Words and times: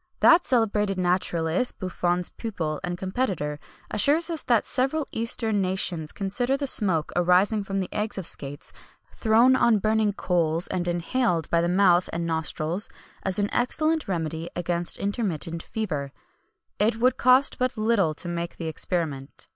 [XXI 0.00 0.22
169] 0.22 0.32
That 0.32 0.44
celebrated 0.46 0.98
naturalist, 0.98 1.78
Buffon's 1.78 2.30
pupil 2.30 2.80
and 2.82 2.96
competitor, 2.96 3.60
assures 3.90 4.30
us 4.30 4.42
that 4.44 4.64
several 4.64 5.04
eastern 5.12 5.60
nations 5.60 6.10
consider 6.12 6.56
the 6.56 6.66
smoke 6.66 7.12
arising 7.14 7.62
from 7.62 7.80
the 7.80 7.92
eggs 7.92 8.16
of 8.16 8.24
scates, 8.26 8.72
thrown 9.14 9.54
on 9.54 9.76
burning 9.78 10.14
coals, 10.14 10.66
and 10.68 10.88
inhaled 10.88 11.50
by 11.50 11.60
the 11.60 11.68
mouth 11.68 12.08
and 12.14 12.26
nostrils, 12.26 12.88
as 13.24 13.38
an 13.38 13.50
excellent 13.52 14.08
remedy 14.08 14.48
against 14.56 14.96
intermittent 14.96 15.62
fever.[XXI 15.62 16.12
170] 16.78 16.88
It 16.88 16.96
would 16.98 17.18
cost 17.18 17.58
but 17.58 17.76
little 17.76 18.14
to 18.14 18.26
make 18.26 18.56
the 18.56 18.68
experiment. 18.68 19.48